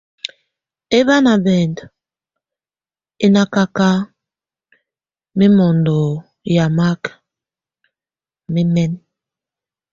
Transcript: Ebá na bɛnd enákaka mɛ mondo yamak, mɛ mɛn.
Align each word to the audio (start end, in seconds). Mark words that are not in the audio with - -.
Ebá 0.97 1.15
na 1.25 1.33
bɛnd 1.45 1.77
enákaka 3.25 3.89
mɛ 5.37 5.45
mondo 5.57 5.97
yamak, 6.55 7.01
mɛ 8.53 8.61
mɛn. 8.73 8.91